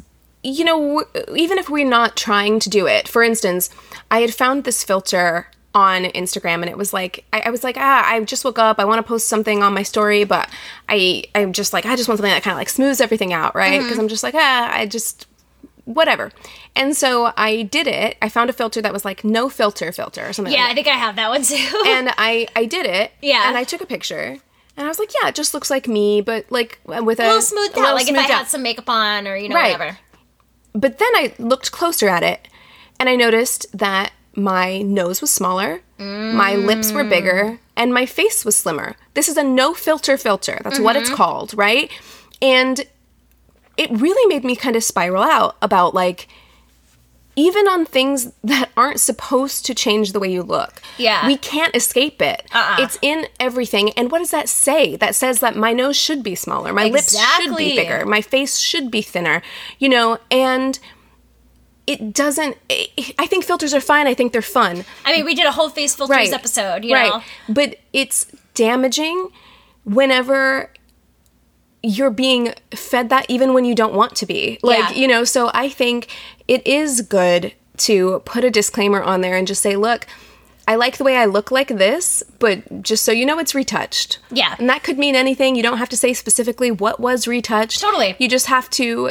[0.45, 3.71] you know w- even if we're not trying to do it for instance
[4.11, 7.77] i had found this filter on instagram and it was like i, I was like
[7.79, 10.49] ah i just woke up i want to post something on my story but
[10.89, 13.55] i i'm just like i just want something that kind of like smooths everything out
[13.55, 15.27] right because i'm just like ah i just
[15.85, 16.31] whatever
[16.77, 20.29] and so i did it i found a filter that was like no filter filter
[20.29, 21.83] or something Yeah, like I think I have that one too.
[21.87, 23.13] and I I did it.
[23.21, 23.49] Yeah.
[23.49, 24.39] And I took a picture.
[24.77, 27.27] And I was like, yeah, it just looks like me, but like with a, a
[27.27, 29.57] little smoothed a out, like if I smoothed had some makeup on or you know
[29.57, 29.73] Right.
[29.79, 29.99] whatever.
[30.73, 32.49] But then I looked closer at it,
[32.99, 37.59] and I noticed that my nose was smaller, my lips were bigger, mm.
[37.77, 38.97] and my face was slimmer.
[39.15, 40.61] This is a no filter filter.
[40.65, 41.17] That's what it's mm-hmm.
[41.17, 41.91] called, right?
[42.41, 42.85] And
[43.77, 46.29] it really made me kind of spiral out about like
[47.35, 50.83] even on things that aren't supposed to change the way you look.
[50.99, 51.27] Yeah.
[51.27, 52.47] We can't escape it.
[52.53, 52.77] Uh-uh.
[52.81, 53.91] It's in everything.
[53.91, 54.97] And what does that say?
[54.97, 58.59] That says that my nose should be smaller, my lips should be bigger, my face
[58.59, 59.43] should be thinner,
[59.79, 60.79] you know, and
[61.87, 62.57] it doesn't
[63.19, 64.07] I think filters are fine.
[64.07, 64.85] I think they're fun.
[65.05, 67.23] I mean, we did a whole face filters episode, you know.
[67.49, 69.31] But it's damaging
[69.85, 70.72] whenever
[71.83, 74.59] you're being fed that even when you don't want to be.
[74.63, 74.93] Like, Yeah.
[74.93, 76.09] you know, so I think
[76.47, 80.07] it is good to put a disclaimer on there and just say, look,
[80.69, 84.21] I like the way I look like this, but just so you know, it's retouched.
[84.31, 84.55] Yeah.
[84.61, 85.57] And that could mean anything.
[85.57, 87.81] You don't have to say specifically what was retouched.
[87.81, 88.15] Totally.
[88.21, 89.11] You just have to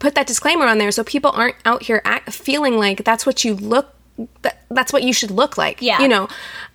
[0.00, 3.44] put that disclaimer on there so people aren't out here act, feeling like that's what
[3.44, 3.93] you look
[4.42, 6.00] that, that's what you should look like Yeah.
[6.00, 6.28] you know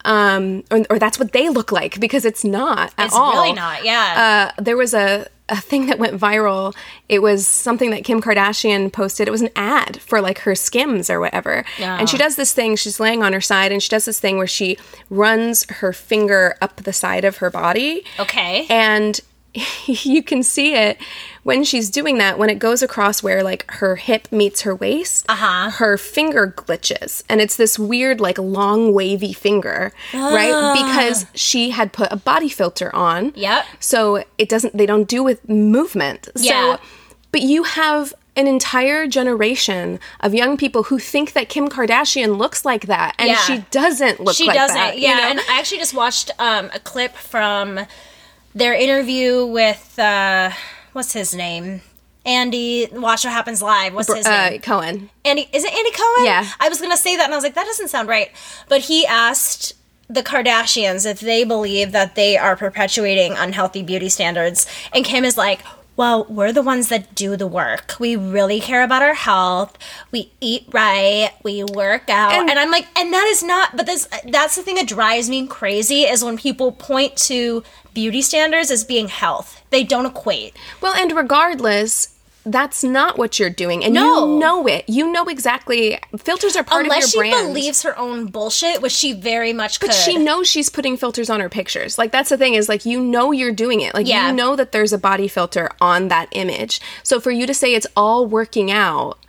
[0.05, 3.05] um or, or that's what they look like because it's not at all.
[3.05, 4.51] It's all really not, yeah.
[4.57, 6.75] uh, there was a, a thing that went viral.
[7.09, 9.27] It was something that Kim Kardashian posted.
[9.27, 11.65] It was an ad for like her Skims or whatever.
[11.79, 12.75] And she does this thing.
[12.75, 14.77] She's laying on her side and she does this thing where she
[15.09, 18.05] runs her finger up the side of her body.
[18.19, 18.67] Okay.
[18.69, 19.19] And
[19.85, 20.97] you can see it
[21.43, 25.25] when she's doing that when it goes across where like her hip meets her waist
[25.29, 25.69] Uh-huh.
[25.71, 31.91] her finger glitches and it's this weird like long wavy finger right because she had
[31.93, 33.65] put a body filter on Yep.
[33.79, 36.75] so it doesn't they don't do with movement Yeah.
[36.77, 36.81] so
[37.31, 42.63] but you have an entire generation of young people who think that Kim Kardashian looks
[42.63, 43.35] like that and Yeah.
[43.37, 45.29] she doesn't look she like doesn't that you yeah know?
[45.31, 47.79] and i actually just watched um, a clip from
[48.55, 50.51] their interview with uh,
[50.93, 51.81] what's his name
[52.25, 56.25] andy watch what happens live what's his uh, name Cohen andy is it andy cohen
[56.25, 56.45] Yeah.
[56.59, 58.29] i was gonna say that and i was like that doesn't sound right
[58.67, 59.73] but he asked
[60.09, 64.65] the Kardashians if they believe that they are perpetuating unhealthy beauty standards.
[64.91, 65.61] And Kim is like,
[65.95, 67.93] well, we're the ones that do the work.
[67.99, 69.77] We really care about our health.
[70.11, 71.29] We eat right.
[71.43, 72.31] We work out.
[72.33, 75.29] And- And, I'm like, and that is not, but this, that's the thing that drives
[75.29, 77.63] me crazy is when people point to
[77.99, 79.61] beauty standards as being health.
[79.71, 80.55] They don't equate.
[80.81, 84.03] Well, and regardless, that's not what you're doing, and No.
[84.33, 84.85] you know it.
[84.87, 85.99] You know exactly.
[86.17, 87.33] Filters are part Unless of your brand.
[87.33, 89.87] Unless she believes her own bullshit, which she very much could.
[89.87, 91.97] but she knows she's putting filters on her pictures.
[91.97, 93.93] Like that's the thing is like you know you're doing it.
[93.93, 94.29] Like Yeah.
[94.29, 96.79] you know that there's a body filter on that image.
[97.03, 99.19] So for you to say it's all working out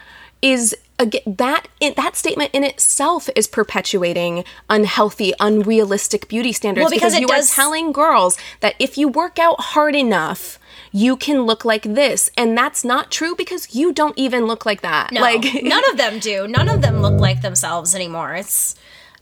[0.41, 6.91] is again that in, that statement in itself is perpetuating unhealthy, unrealistic beauty standards Well,
[6.91, 10.59] because it you does- are telling girls that if you work out hard enough.
[10.93, 14.81] You can look like this, and that's not true because you don't even look like
[14.83, 15.13] that.
[15.13, 16.49] No, like none of them do.
[16.49, 18.35] None of them look like themselves anymore.
[18.35, 18.75] It's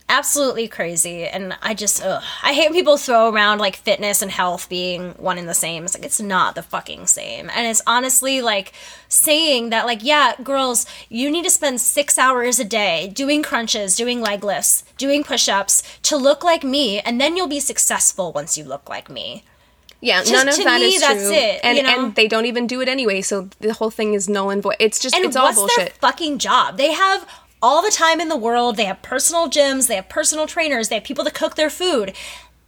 [0.09, 2.21] absolutely crazy, and I just ugh.
[2.43, 5.85] I hate when people throw around like fitness and health being one and the same.
[5.85, 8.73] It's like it's not the fucking same, and it's honestly like
[9.07, 13.95] saying that like yeah, girls, you need to spend six hours a day doing crunches,
[13.95, 18.57] doing leg lifts, doing push-ups to look like me, and then you'll be successful once
[18.57, 19.43] you look like me.
[20.01, 21.33] Yeah, Just none of to that me, is that's true.
[21.33, 22.05] it, and you know?
[22.05, 24.77] and they don't even do it anyway, so the whole thing is null and void.
[24.79, 25.77] It's just And it's all what's bullshit.
[25.77, 26.77] their fucking job?
[26.77, 27.27] They have
[27.61, 28.77] all the time in the world.
[28.77, 29.87] They have personal gyms.
[29.87, 30.89] They have personal trainers.
[30.89, 32.13] They have people to cook their food.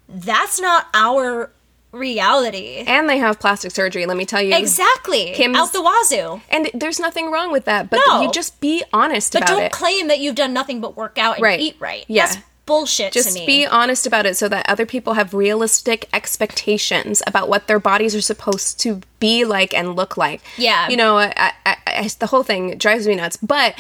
[0.10, 1.52] That's not our
[1.94, 2.84] reality.
[2.88, 4.56] and they have plastic surgery, let me tell you.
[4.56, 5.34] Exactly.
[5.36, 6.40] Kim's- Out the wazoo.
[6.50, 8.22] And there's nothing wrong with that, but No.
[8.22, 11.36] you just be honest But about don't claim that you've done nothing but work out
[11.36, 11.60] and Right.
[11.60, 12.06] eat right.
[12.08, 12.28] Yeah.
[12.28, 13.46] That's bullshit just to me.
[13.46, 18.16] be honest about it so that other people have realistic expectations about what their bodies
[18.16, 20.42] are supposed to be like and look like.
[20.58, 20.88] Yeah.
[20.88, 21.34] You know, I,
[21.66, 23.36] I, I, the whole thing drives me nuts.
[23.38, 23.76] But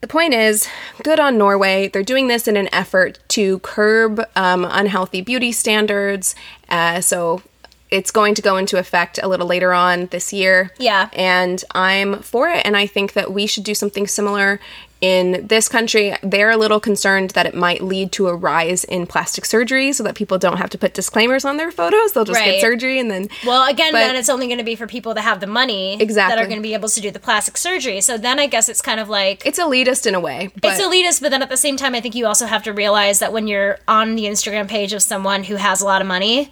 [0.00, 0.68] the point is,
[1.02, 1.88] good on Norway.
[1.88, 6.34] They're doing this in an effort to curb um, unhealthy beauty standards.
[6.68, 7.42] Uh, so
[7.90, 10.72] it's going to go into effect a little later on this year.
[10.78, 11.10] Yeah.
[11.12, 12.64] And I'm for it.
[12.64, 14.60] And I think that we should do something similar
[15.00, 16.14] in this country.
[16.22, 20.02] They're a little concerned that it might lead to a rise in plastic surgery so
[20.04, 22.12] that people don't have to put disclaimers on their photos.
[22.12, 22.52] They'll just Right.
[22.52, 23.28] get surgery and then.
[23.46, 25.96] well, again, but- then it's only going to be for people that have the money
[26.00, 26.36] exactly.
[26.36, 28.00] that are going to be able to do the plastic surgery.
[28.00, 30.50] So then I guess it's kind of like It's elitist in a way.
[30.60, 32.72] But it's elitist, but then at the same time, I think you also have to
[32.72, 36.06] realize that when you're on the Instagram page of someone who has a lot of
[36.06, 36.50] money,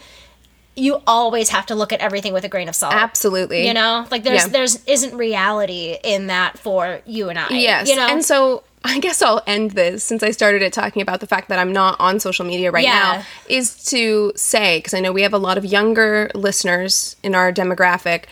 [0.79, 2.95] you always have to look at everything with a grain of salt.
[2.95, 3.67] absolutely.
[3.67, 4.49] You know, like there's Yeah.
[4.49, 7.49] there's isn't reality in that for you and I.
[7.51, 7.89] Yes.
[7.89, 11.19] You know, And so I guess I'll end this since I started it talking about
[11.21, 12.93] the fact that I'm not on social media right Yeah.
[13.19, 17.35] now is to say, because I know we have a lot of younger listeners in
[17.35, 18.25] our demographic,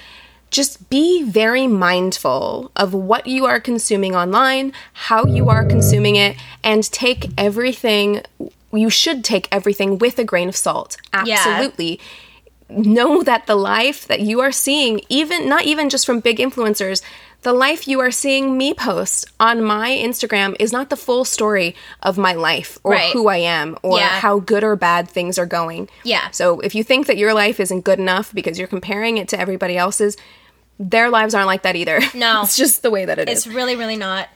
[0.53, 6.37] just be very mindful of what you are consuming online, how you are consuming it,
[6.63, 8.23] and take everything.
[8.73, 10.97] You should take everything with a grain of salt.
[11.25, 11.69] Yeah.
[12.69, 17.01] Know that the life that you are seeing even not even just from big influencers
[17.43, 21.77] The life you are seeing me post on my Instagram is not the full story
[22.03, 23.13] of my life or Right.
[23.13, 24.19] who I am or Yeah.
[24.19, 25.89] how good or bad things are going.
[26.03, 26.31] Yeah.
[26.33, 29.39] So if you think that your life isn't good enough because you're comparing it to
[29.39, 30.17] everybody else's,
[30.81, 32.01] their lives aren't like that either.
[32.15, 32.43] No.
[32.45, 33.47] it's just the way that it is.
[33.47, 34.29] It's really, really not.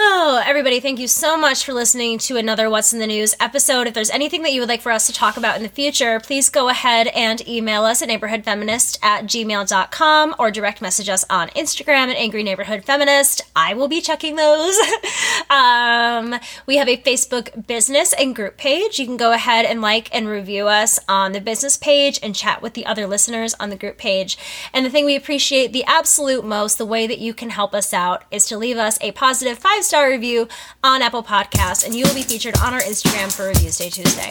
[0.00, 3.88] Oh, everybody, thank you so much for listening to another What's in the News episode.
[3.88, 6.20] If there's anything that you would like for us to talk about in the future,
[6.20, 11.48] please go ahead and email us at neighborhoodfeminist at gmail.com or direct message us on
[11.48, 13.42] Instagram at Angry Neighborhood Feminist.
[13.56, 14.78] I will be checking those.
[15.50, 19.00] um, we have a Facebook business and group page.
[19.00, 22.62] You can go ahead and like and review us on the business page and chat
[22.62, 24.38] with the other listeners on the group page.
[24.72, 27.92] And the thing we appreciate the absolute most, the way that you can help us
[27.92, 30.46] out, is to leave us a positive five star review
[30.84, 34.28] on Apple Podcasts, and you will be featured on our Instagram for Reviews Day Tuesday.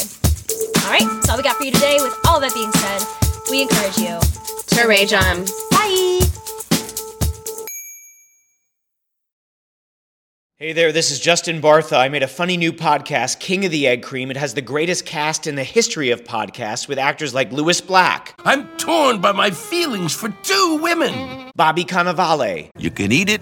[0.85, 1.97] All right, that's all we got for you today.
[1.99, 3.01] With all that being said,
[3.49, 4.19] we encourage you
[4.77, 5.45] To rage on.
[5.71, 6.19] Bye.
[10.59, 11.97] Hey there, this is Justin Bartha.
[11.97, 14.31] I made a funny new podcast, King of the Egg Cream.
[14.31, 18.33] It has the greatest cast in the history of podcasts with actors like Lewis Black,
[18.43, 21.51] I'm torn by my feelings for two women.
[21.55, 23.41] Bobby Cannavale, You can eat it,